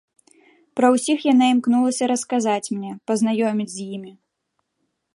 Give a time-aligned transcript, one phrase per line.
[0.79, 4.11] Пра ўсіх яна імкнулася расказаць мне, пазнаёміць з імі.